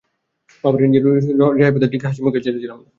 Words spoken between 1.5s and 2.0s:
থেকে রেহাই পেতে পরদিন